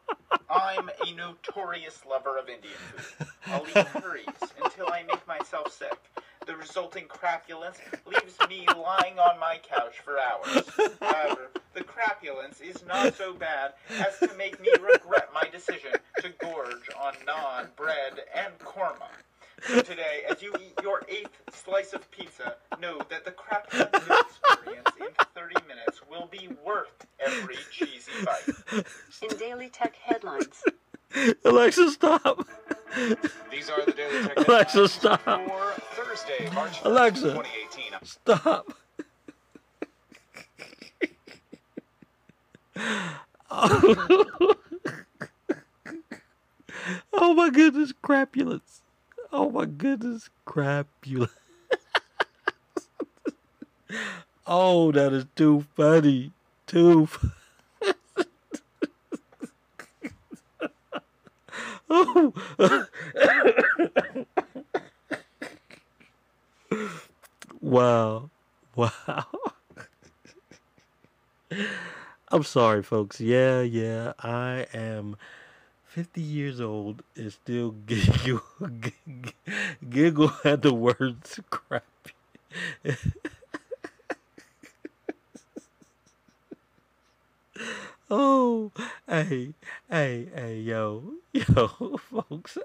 I'm 0.50 0.90
a 1.06 1.12
notorious 1.14 2.02
lover 2.08 2.38
of 2.38 2.48
Indian 2.48 2.74
food. 2.74 3.26
I'll 3.46 3.66
eat 3.66 3.86
curries 3.86 4.26
until 4.64 4.88
I 4.88 5.02
make 5.02 5.26
myself 5.26 5.72
sick. 5.72 5.98
The 6.46 6.56
resulting 6.56 7.04
crapulence 7.04 7.78
leaves 8.06 8.36
me 8.48 8.66
lying 8.76 9.18
on 9.18 9.38
my 9.38 9.60
couch 9.62 10.00
for 10.00 10.18
hours. 10.18 10.64
However, 11.00 11.50
the 11.74 11.84
crapulence 11.84 12.60
is 12.60 12.84
not 12.86 13.14
so 13.14 13.32
bad 13.32 13.74
as 13.90 14.18
to 14.18 14.36
make 14.36 14.60
me 14.60 14.70
regret 14.80 15.28
my 15.32 15.44
decision 15.52 15.92
to 16.20 16.30
gorge 16.40 16.88
on 17.00 17.14
naan, 17.26 17.74
bread, 17.76 18.24
and 18.34 18.58
korma. 18.58 19.08
So 19.68 19.80
today, 19.80 20.22
as 20.28 20.42
you 20.42 20.52
eat 20.60 20.74
your 20.82 21.02
eighth 21.08 21.40
slice 21.52 21.92
of 21.92 22.10
pizza, 22.10 22.56
know 22.80 23.00
that 23.08 23.24
the 23.24 23.30
crapulence 23.30 23.94
experience 23.94 24.90
in 25.00 25.06
30 25.36 25.54
minutes 25.68 26.00
will 26.10 26.28
be 26.30 26.48
worth 26.64 27.06
every 27.20 27.56
cheesy 27.70 28.10
bite. 28.24 28.84
In 29.22 29.36
Daily 29.38 29.68
Tech 29.68 29.94
headlines, 29.94 30.64
Alexa, 31.45 31.91
stop. 31.93 32.47
These 33.50 33.71
are 33.71 33.85
the 33.85 33.93
Daily 33.93 34.25
Tech 34.26 34.37
Alexa, 34.49 34.88
stop. 34.88 35.23
for 35.23 35.75
Thursday, 35.95 36.50
March 36.55 36.81
1st, 36.81 36.85
Alexa. 36.85 37.23
2018. 37.23 37.93
Stop. 38.02 38.73
oh 47.12 47.35
my 47.35 47.50
goodness, 47.50 47.93
crapulence. 48.02 48.81
Oh 49.31 49.50
my 49.50 49.67
goodness, 49.67 50.31
crapulence. 50.47 51.31
oh, 54.47 54.91
that 54.93 55.12
is 55.12 55.26
too 55.37 55.67
funny. 55.76 56.33
Too 56.67 57.07
funny. 57.07 57.33
Wow. 67.61 68.30
Wow. 68.75 69.26
I'm 72.28 72.42
sorry, 72.44 72.82
folks. 72.82 73.20
Yeah, 73.20 73.61
yeah. 73.61 74.14
I 74.18 74.66
am 74.72 75.16
50 75.84 76.20
years 76.22 76.61
old 76.61 77.02
and 77.16 77.30
still 77.32 77.72
giggle, 77.87 78.40
giggle 79.90 80.32
at 80.44 80.62
the 80.62 80.72
words 80.72 81.38
crappy. 81.50 81.84
oh, 88.11 88.72
hey, 89.06 89.52
hey, 89.90 90.28
hey, 90.34 90.61
yo, 90.61 91.02
yo, 91.54 91.96
folks. 91.96 92.58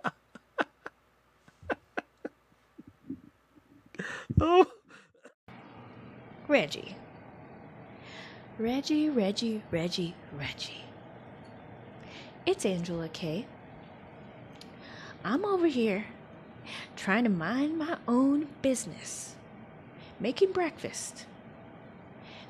oh. 4.41 4.67
Reggie. 6.49 6.95
Reggie, 8.59 9.09
Reggie, 9.09 9.63
Reggie, 9.71 10.15
Reggie. 10.37 10.83
It's 12.45 12.65
Angela 12.65 13.07
Kay. 13.07 13.45
I'm 15.23 15.45
over 15.45 15.67
here 15.67 16.05
trying 16.97 17.23
to 17.23 17.29
mind 17.29 17.77
my 17.77 17.97
own 18.05 18.47
business, 18.61 19.35
making 20.19 20.51
breakfast, 20.51 21.25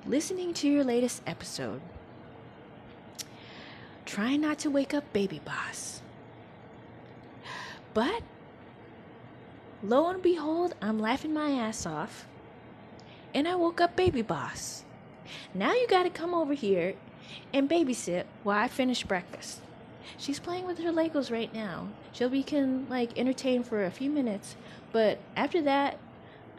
listening 0.06 0.54
to 0.56 0.68
your 0.68 0.84
latest 0.84 1.22
episode, 1.28 1.82
trying 4.06 4.42
not 4.42 4.58
to 4.60 4.72
wake 4.72 4.96
up 4.96 5.14
Baby 5.14 5.42
Boss. 5.46 6.02
But 7.98 8.22
lo 9.82 10.08
and 10.08 10.22
behold, 10.22 10.76
I'm 10.84 11.00
laughing 11.00 11.34
my 11.34 11.50
ass 11.50 11.84
off 11.84 12.28
and 13.34 13.48
I 13.48 13.56
woke 13.56 13.82
up 13.82 13.96
Baby 13.96 14.22
Boss. 14.22 14.86
Now 15.52 15.74
you 15.74 15.88
gotta 15.88 16.12
come 16.12 16.36
over 16.36 16.54
here 16.54 16.94
and 17.52 17.68
babysit 17.68 18.26
while 18.44 18.64
I 18.64 18.68
finish 18.68 19.02
breakfast. 19.02 19.62
She's 20.16 20.40
playing 20.40 20.68
with 20.68 20.78
her 20.78 20.92
Legos 20.92 21.32
right 21.32 21.52
now. 21.52 21.88
She'll 22.12 22.30
be 22.30 22.44
can 22.44 22.88
like 22.88 23.18
entertain 23.18 23.64
for 23.64 23.84
a 23.84 23.90
few 23.90 24.12
minutes, 24.12 24.56
but 24.92 25.18
after 25.36 25.64
that, 25.64 25.98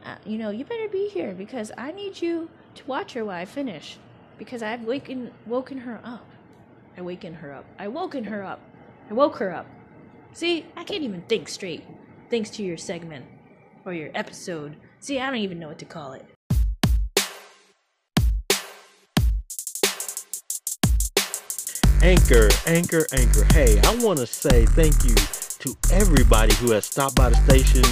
uh, 0.04 0.16
you 0.24 0.38
know, 0.38 0.50
you 0.50 0.64
better 0.64 0.88
be 0.88 1.08
here 1.08 1.34
because 1.34 1.70
I 1.78 1.92
need 1.92 2.20
you 2.20 2.50
to 2.74 2.84
watch 2.88 3.12
her 3.12 3.24
while 3.24 3.40
I 3.40 3.44
finish 3.44 3.96
because 4.38 4.60
I've 4.60 4.82
waken 4.82 5.30
woken 5.46 5.78
her 5.78 6.00
up. 6.02 6.26
I 6.96 7.02
waken 7.02 7.34
her 7.34 7.52
up. 7.54 7.64
I 7.78 7.86
woken 7.86 8.24
her 8.24 8.42
up. 8.42 8.58
I 9.08 9.14
woke 9.14 9.36
her 9.36 9.54
up. 9.54 9.66
See, 10.32 10.66
I 10.76 10.84
can't 10.84 11.02
even 11.02 11.22
think 11.22 11.48
straight 11.48 11.84
thanks 12.30 12.50
to 12.50 12.62
your 12.62 12.76
segment 12.76 13.24
or 13.84 13.92
your 13.92 14.10
episode. 14.14 14.76
See, 15.00 15.18
I 15.18 15.26
don't 15.26 15.40
even 15.40 15.58
know 15.58 15.68
what 15.68 15.78
to 15.78 15.84
call 15.84 16.12
it. 16.12 16.26
Anchor, 22.00 22.48
Anchor, 22.66 23.06
Anchor. 23.12 23.44
Hey, 23.52 23.80
I 23.80 23.96
want 23.96 24.20
to 24.20 24.26
say 24.26 24.66
thank 24.66 25.04
you 25.04 25.14
to 25.58 25.76
everybody 25.92 26.54
who 26.54 26.70
has 26.70 26.86
stopped 26.86 27.16
by 27.16 27.30
the 27.30 27.36
station, 27.36 27.82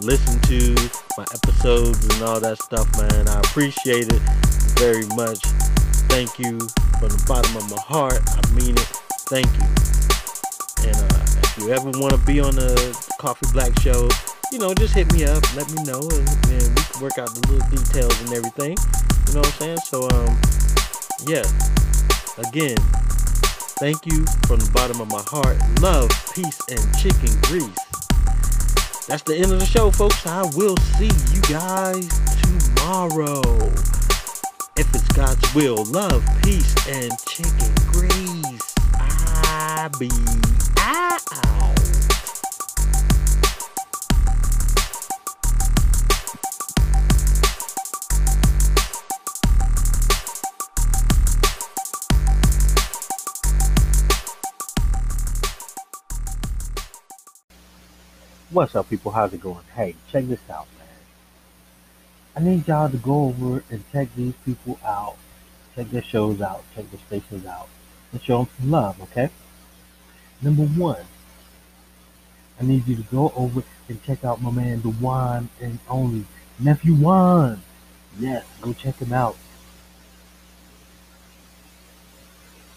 listened 0.00 0.42
to 0.44 0.74
my 1.16 1.24
episodes 1.34 2.04
and 2.04 2.22
all 2.22 2.38
that 2.38 2.62
stuff, 2.62 2.86
man. 2.96 3.26
I 3.26 3.40
appreciate 3.40 4.12
it 4.12 4.22
very 4.78 5.06
much. 5.16 5.40
Thank 6.08 6.38
you 6.38 6.58
from 7.00 7.08
the 7.08 7.24
bottom 7.26 7.56
of 7.56 7.68
my 7.70 7.80
heart. 7.80 8.20
I 8.26 8.50
mean 8.52 8.78
it. 8.78 8.88
Thank 9.28 9.46
you. 9.58 9.97
You 11.58 11.70
ever 11.72 11.90
want 11.98 12.14
to 12.14 12.20
be 12.26 12.40
on 12.40 12.54
the 12.54 12.72
Coffee 13.18 13.46
Black 13.52 13.78
Show, 13.80 14.08
you 14.52 14.58
know, 14.58 14.72
just 14.74 14.94
hit 14.94 15.12
me 15.12 15.24
up, 15.24 15.42
let 15.54 15.70
me 15.70 15.82
know, 15.84 16.00
and, 16.00 16.28
and 16.54 16.64
we 16.68 16.82
can 16.82 17.02
work 17.02 17.18
out 17.18 17.34
the 17.34 17.42
little 17.50 17.68
details 17.68 18.20
and 18.22 18.32
everything. 18.32 18.76
You 19.28 19.34
know 19.34 19.40
what 19.40 19.60
I'm 19.60 19.76
saying? 19.76 19.78
So, 19.78 20.08
um, 20.10 20.38
yeah. 21.26 21.44
Again, 22.48 22.76
Thank 23.78 24.06
you 24.06 24.24
from 24.48 24.58
the 24.58 24.68
bottom 24.74 25.00
of 25.00 25.08
my 25.08 25.22
heart. 25.28 25.56
Love, 25.80 26.10
peace, 26.34 26.58
and 26.68 26.82
chicken 26.98 27.30
grease. 27.42 29.06
That's 29.06 29.22
the 29.22 29.36
end 29.36 29.52
of 29.52 29.60
the 29.60 29.66
show, 29.66 29.92
folks. 29.92 30.26
I 30.26 30.42
will 30.56 30.76
see 30.98 31.12
you 31.32 31.40
guys 31.42 32.08
tomorrow. 32.42 33.40
If 34.76 34.92
it's 34.92 35.06
God's 35.14 35.54
will, 35.54 35.84
love, 35.84 36.26
peace, 36.42 36.74
and 36.88 37.16
chicken 37.28 37.72
grease. 37.86 38.74
I 38.98 39.88
be 39.96 40.10
What's 58.50 58.74
up, 58.74 58.88
people? 58.88 59.12
How's 59.12 59.34
it 59.34 59.42
going? 59.42 59.62
Hey, 59.74 59.94
check 60.10 60.24
this 60.24 60.40
out, 60.48 60.66
man. 60.78 60.88
I 62.34 62.40
need 62.40 62.66
y'all 62.66 62.88
to 62.88 62.96
go 62.96 63.26
over 63.26 63.62
and 63.68 63.84
check 63.92 64.08
these 64.16 64.32
people 64.46 64.78
out. 64.82 65.16
Check 65.76 65.90
their 65.90 66.02
shows 66.02 66.40
out. 66.40 66.64
Check 66.74 66.90
their 66.90 67.00
stations 67.00 67.44
out. 67.44 67.68
And 68.10 68.22
show 68.22 68.38
them 68.38 68.48
some 68.58 68.70
love, 68.70 69.02
okay? 69.02 69.28
Number 70.40 70.62
one, 70.62 71.04
I 72.58 72.64
need 72.64 72.88
you 72.88 72.96
to 72.96 73.02
go 73.02 73.34
over 73.36 73.62
and 73.86 74.02
check 74.04 74.24
out 74.24 74.40
my 74.40 74.50
man, 74.50 74.80
the 74.80 74.92
one 74.92 75.50
and 75.60 75.78
only 75.86 76.24
Nephew 76.58 76.94
Juan. 76.94 77.60
Yes, 78.18 78.46
go 78.62 78.72
check 78.72 78.96
him 78.96 79.12
out. 79.12 79.36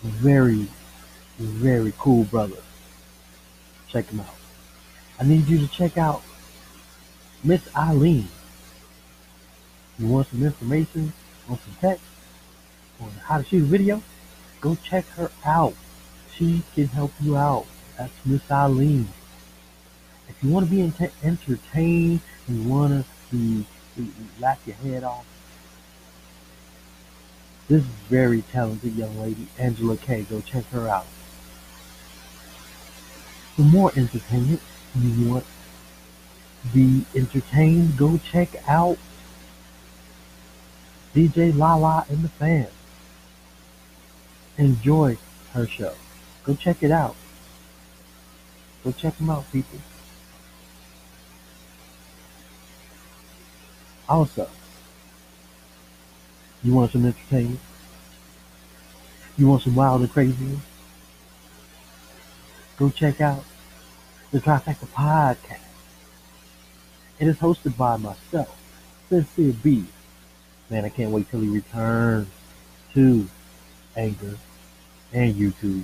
Very, 0.04 0.68
very 1.40 1.94
cool 1.98 2.26
brother. 2.26 2.58
Check 3.88 4.10
him 4.10 4.20
out. 4.20 4.41
I 5.22 5.24
need 5.24 5.48
you 5.48 5.60
to 5.60 5.68
check 5.68 6.00
out 6.00 6.24
Miss 7.44 7.62
Eileen. 7.76 8.28
You 10.00 10.08
want 10.08 10.28
some 10.30 10.42
information 10.44 11.14
on 11.48 11.60
some 11.60 11.76
text 11.80 12.04
on 13.00 13.12
how 13.26 13.38
to 13.38 13.44
shoot 13.44 13.62
a 13.62 13.66
video? 13.68 14.02
Go 14.62 14.76
check 14.84 15.06
her 15.10 15.30
out. 15.46 15.76
She 16.34 16.64
can 16.74 16.88
help 16.88 17.12
you 17.22 17.38
out. 17.38 17.68
That's 18.00 18.12
Miss 18.26 18.42
Eileen. 18.50 19.10
If 20.28 20.44
you 20.44 20.50
want 20.50 20.66
to 20.66 20.72
be 20.72 20.82
ent- 20.82 21.14
entertained 21.24 22.22
and 22.48 22.64
you 22.64 22.68
want 22.68 23.06
to 23.06 23.06
be, 23.32 23.68
be 23.96 24.12
laugh 24.40 24.60
your 24.66 24.76
head 24.78 25.04
off, 25.04 25.28
this 27.68 27.84
very 28.10 28.42
talented 28.42 28.96
young 28.96 29.22
lady, 29.22 29.48
Angela 29.60 29.98
Kay, 29.98 30.24
go 30.24 30.42
check 30.42 30.66
her 30.72 30.90
out. 30.90 31.06
For 33.56 33.62
more 33.62 33.92
entertainment, 33.96 34.62
you 34.96 35.30
want 35.30 35.46
to 35.46 36.68
be 36.74 37.06
entertained, 37.16 37.98
go 37.98 38.20
check 38.32 38.50
out 38.68 38.98
DJ 41.16 41.56
Lala 41.56 42.06
and 42.10 42.24
the 42.24 42.30
Fans. 42.30 42.70
Enjoy 44.58 45.18
her 45.54 45.68
show. 45.68 45.94
Go 46.44 46.56
check 46.56 46.84
it 46.84 46.92
out. 46.92 47.16
Go 48.84 48.92
check 48.92 49.18
them 49.18 49.30
out, 49.30 49.50
people. 49.52 49.80
Also, 54.08 54.50
you 56.64 56.74
want 56.74 56.92
some 56.92 57.06
entertainment? 57.06 57.60
You 59.38 59.48
want 59.48 59.64
some 59.64 59.76
wild 59.76 60.02
and 60.02 60.12
crazy? 60.12 60.60
Go 62.78 62.90
check 62.90 63.22
out 63.22 63.44
the 64.32 64.40
Trifecta 64.40 64.88
Podcast. 64.88 65.60
It 67.20 67.28
is 67.28 67.38
hosted 67.38 67.76
by 67.78 67.98
myself, 67.98 68.58
Sincere 69.10 69.54
B. 69.62 69.86
Man, 70.70 70.86
I 70.86 70.90
can't 70.90 71.12
wait 71.12 71.30
till 71.30 71.42
he 71.42 71.50
returns 71.50 72.30
to 72.94 73.28
Anchor 73.96 74.38
and 75.12 75.36
YouTube. 75.36 75.84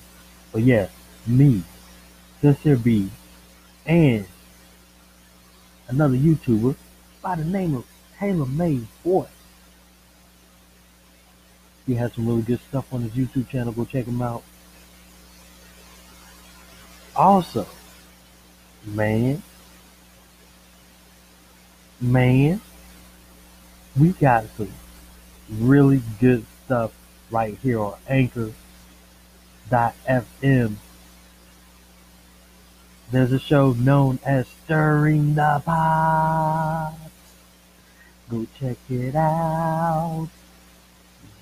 But 0.54 0.62
yeah, 0.62 0.88
me, 1.28 1.62
Sincere 2.42 2.78
B, 2.78 3.10
and 3.86 4.26
another 5.90 6.16
YouTuber 6.16 6.76
by 7.22 7.36
the 7.36 7.46
name 7.46 7.76
of 7.76 7.86
Taylor 8.18 8.46
May 8.46 8.80
Boy. 9.04 9.28
He 11.86 11.96
has 11.96 12.14
some 12.14 12.28
really 12.28 12.42
good 12.44 12.62
stuff 12.70 12.94
on 12.94 13.02
his 13.02 13.12
YouTube 13.12 13.50
channel. 13.50 13.74
Go 13.74 13.84
check 13.84 14.06
him 14.06 14.22
out. 14.22 14.44
Also, 17.16 17.68
man, 18.88 19.44
man, 22.00 22.62
we 24.00 24.10
got 24.14 24.46
some 24.56 24.72
really 25.50 26.02
good 26.20 26.46
stuff 26.66 26.92
right 27.30 27.58
here 27.62 27.80
on 27.80 27.96
Anchor.fm. 28.08 28.54
There's 33.10 33.32
a 33.32 33.40
show 33.40 33.72
known 33.74 34.20
as 34.26 34.48
Stirring 34.48 35.36
the 35.36 35.62
Pot. 35.66 36.94
Go 38.30 38.46
check 38.60 38.78
it 38.90 39.16
out. 39.16 40.28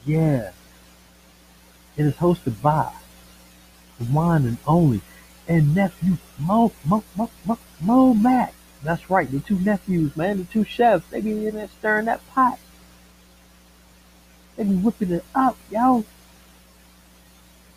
Yeah. 0.06 0.52
It 1.98 2.06
is 2.06 2.16
hosted 2.16 2.62
by 2.62 2.92
one 3.98 4.46
and 4.46 4.58
only 4.68 5.02
and 5.48 5.76
nephew 5.76 6.18
Mo 6.40 6.72
Mo 6.86 7.04
Mo 7.16 7.30
Mo, 7.46 7.58
Mo 7.82 8.14
Mac. 8.14 8.54
That's 8.84 9.10
right, 9.10 9.30
the 9.30 9.40
two 9.40 9.60
nephews, 9.60 10.16
man, 10.16 10.38
the 10.38 10.44
two 10.44 10.64
chefs. 10.64 11.08
They 11.08 11.22
be 11.22 11.48
in 11.48 11.56
there 11.56 11.68
stirring 11.68 12.06
that 12.06 12.28
pot. 12.30 12.60
They 14.56 14.64
be 14.64 14.76
whipping 14.76 15.12
it 15.12 15.26
up, 15.34 15.58
yo. 15.70 16.06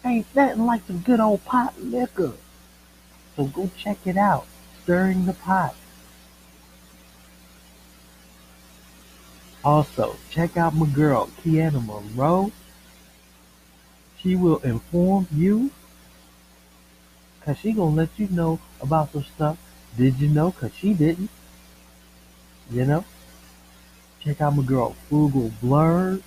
Ain't 0.04 0.26
nothing 0.35 0.66
like 0.66 0.87
some 0.87 0.98
good 0.98 1.20
old 1.20 1.44
pot 1.44 1.81
liquor. 1.83 2.35
So 3.37 3.44
go 3.44 3.70
check 3.76 3.98
it 4.07 4.16
out. 4.16 4.46
Stirring 4.83 5.26
the 5.26 5.33
pot. 5.33 5.74
Also, 9.64 10.16
check 10.31 10.57
out 10.57 10.74
my 10.74 10.87
girl, 10.87 11.31
Kiana 11.42 11.85
Monroe. 11.85 12.52
She 14.18 14.37
will 14.37 14.59
inform 14.59 15.26
you. 15.33 15.70
Cause 17.49 17.57
she 17.61 17.73
gonna 17.73 17.97
let 17.97 18.11
you 18.19 18.29
know 18.29 18.61
about 18.79 19.11
some 19.11 19.25
stuff. 19.25 19.57
Did 19.97 20.21
you 20.21 20.29
know? 20.29 20.53
Cause 20.53 20.71
she 20.75 20.93
didn't. 20.93 21.31
You 22.71 22.85
know? 22.85 23.07
Check 24.21 24.43
out 24.43 24.55
my 24.55 24.63
girl, 24.63 24.95
Frugal 25.09 25.51
Blurred. 25.63 26.23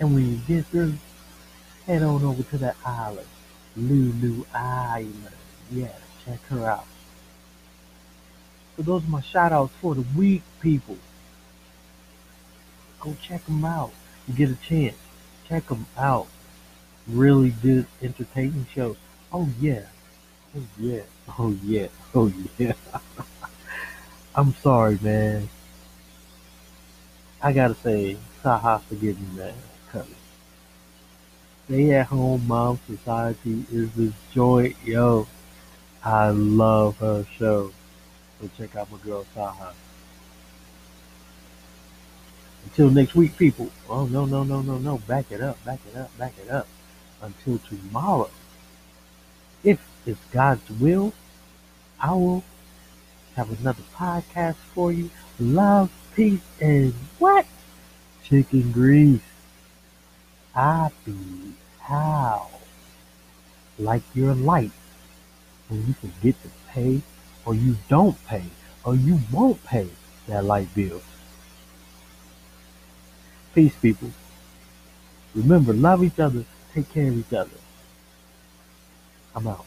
And 0.00 0.14
when 0.14 0.30
you 0.30 0.38
get 0.48 0.64
through, 0.64 0.94
head 1.84 2.02
on 2.02 2.24
over 2.24 2.42
to 2.42 2.56
that 2.56 2.76
island. 2.86 3.28
Lulu 3.76 4.46
Island. 4.54 5.28
Yeah, 5.70 5.92
check 6.24 6.40
her 6.46 6.64
out. 6.64 6.86
So 8.76 8.82
those 8.82 9.04
are 9.04 9.10
my 9.10 9.20
shout 9.20 9.52
outs 9.52 9.74
for 9.82 9.94
the 9.94 10.06
week, 10.16 10.40
people. 10.62 10.96
Go 12.98 13.14
check 13.22 13.44
them 13.44 13.62
out. 13.62 13.92
You 14.26 14.32
get 14.32 14.48
a 14.48 14.56
chance. 14.56 14.96
Check 15.52 15.66
them 15.68 15.86
out. 15.98 16.28
Really 17.06 17.50
good, 17.50 17.84
entertaining 18.00 18.66
shows. 18.74 18.96
Oh, 19.30 19.50
yeah. 19.60 19.84
Oh, 20.56 20.62
yeah. 20.78 21.02
Oh, 21.38 21.54
yeah. 21.62 21.88
Oh, 22.14 22.32
yeah. 22.56 22.72
I'm 24.34 24.54
sorry, 24.54 24.98
man. 25.02 25.50
I 27.42 27.52
gotta 27.52 27.74
say, 27.74 28.16
Saha 28.42 28.80
forgive 28.80 29.20
me, 29.20 29.26
man. 29.36 29.54
Cause 29.90 30.06
stay 31.66 31.90
at 31.90 32.06
home 32.06 32.48
mom 32.48 32.80
society 32.86 33.66
is 33.70 33.92
the 33.92 34.10
joy. 34.32 34.74
Yo, 34.82 35.26
I 36.02 36.30
love 36.30 36.96
her 36.96 37.26
show. 37.36 37.72
So 38.40 38.48
check 38.56 38.74
out 38.74 38.90
my 38.90 38.96
girl 39.04 39.26
Saha. 39.36 39.74
Until 42.64 42.90
next 42.90 43.14
week, 43.14 43.36
people. 43.36 43.70
Oh, 43.88 44.06
no, 44.06 44.24
no, 44.24 44.44
no, 44.44 44.62
no, 44.62 44.78
no. 44.78 44.98
Back 44.98 45.30
it 45.30 45.40
up, 45.40 45.62
back 45.64 45.80
it 45.90 45.96
up, 45.96 46.16
back 46.18 46.34
it 46.44 46.50
up. 46.50 46.66
Until 47.20 47.58
tomorrow. 47.58 48.30
If 49.62 49.80
it's 50.06 50.20
God's 50.32 50.68
will, 50.70 51.12
I 52.00 52.12
will 52.12 52.44
have 53.36 53.58
another 53.60 53.82
podcast 53.94 54.56
for 54.74 54.92
you. 54.92 55.10
Love, 55.38 55.90
peace, 56.14 56.40
and 56.60 56.92
what? 57.18 57.46
Chicken 58.24 58.72
grease. 58.72 59.20
I 60.54 60.90
be 61.04 61.54
how? 61.80 62.48
Like 63.78 64.02
your 64.14 64.34
light. 64.34 64.72
When 65.68 65.86
you 65.86 65.94
forget 65.94 66.34
to 66.42 66.50
pay, 66.68 67.02
or 67.44 67.54
you 67.54 67.76
don't 67.88 68.16
pay, 68.26 68.44
or 68.84 68.94
you 68.94 69.20
won't 69.32 69.64
pay 69.64 69.88
that 70.28 70.44
light 70.44 70.72
bill. 70.74 71.00
Peace, 73.54 73.74
people. 73.76 74.10
Remember, 75.34 75.72
love 75.72 76.04
each 76.04 76.18
other, 76.18 76.44
take 76.74 76.90
care 76.92 77.08
of 77.08 77.18
each 77.18 77.32
other. 77.32 77.50
I'm 79.34 79.46
out. 79.46 79.66